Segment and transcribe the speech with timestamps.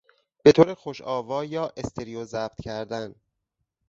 [0.43, 3.15] به طور خوش آوا یا استریو ضبط کردن